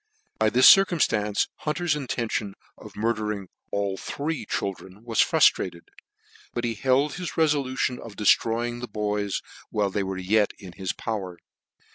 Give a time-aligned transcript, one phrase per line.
[0.39, 5.83] By this circumftance Hunter's intention of mur dering all the three children was fruftrated;
[6.55, 10.91] but he held his relblution of deftroying the boys while they were yet in his
[10.91, 11.37] power.